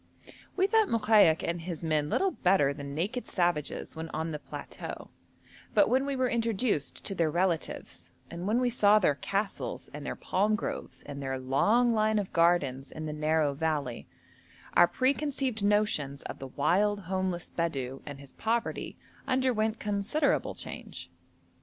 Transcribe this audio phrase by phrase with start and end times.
[0.57, 5.11] We thought Mokaik and his men little better than naked savages when on the plateau,
[5.75, 10.03] but when we were introduced to their relatives, and when we saw their castles and
[10.03, 14.07] their palm groves and their long line of gardens in the narrow valley,
[14.73, 18.97] our preconceived notions of the wild homeless Bedou and his poverty
[19.27, 21.11] underwent considerable change.